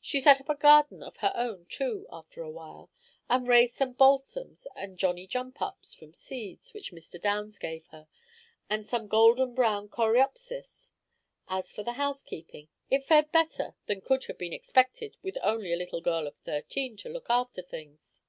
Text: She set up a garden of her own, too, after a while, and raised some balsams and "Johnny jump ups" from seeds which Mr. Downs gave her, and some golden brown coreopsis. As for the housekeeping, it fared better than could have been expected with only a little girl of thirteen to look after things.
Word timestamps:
She 0.00 0.18
set 0.18 0.40
up 0.40 0.48
a 0.48 0.56
garden 0.56 1.00
of 1.00 1.18
her 1.18 1.30
own, 1.36 1.64
too, 1.66 2.08
after 2.10 2.42
a 2.42 2.50
while, 2.50 2.90
and 3.28 3.46
raised 3.46 3.76
some 3.76 3.92
balsams 3.92 4.66
and 4.74 4.98
"Johnny 4.98 5.28
jump 5.28 5.62
ups" 5.62 5.94
from 5.94 6.12
seeds 6.12 6.74
which 6.74 6.90
Mr. 6.90 7.20
Downs 7.20 7.56
gave 7.56 7.86
her, 7.92 8.08
and 8.68 8.84
some 8.84 9.06
golden 9.06 9.54
brown 9.54 9.88
coreopsis. 9.88 10.90
As 11.46 11.70
for 11.70 11.84
the 11.84 11.92
housekeeping, 11.92 12.68
it 12.90 13.04
fared 13.04 13.30
better 13.30 13.76
than 13.86 14.00
could 14.00 14.24
have 14.24 14.38
been 14.38 14.52
expected 14.52 15.16
with 15.22 15.38
only 15.40 15.72
a 15.72 15.76
little 15.76 16.00
girl 16.00 16.26
of 16.26 16.34
thirteen 16.38 16.96
to 16.96 17.08
look 17.08 17.26
after 17.30 17.62
things. 17.62 18.22